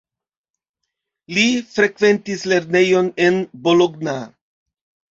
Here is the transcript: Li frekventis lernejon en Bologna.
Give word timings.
Li 1.39 1.43
frekventis 1.75 2.49
lernejon 2.55 3.15
en 3.31 3.41
Bologna. 3.71 4.21